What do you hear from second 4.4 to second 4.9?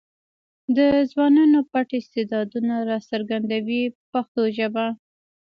ژبه.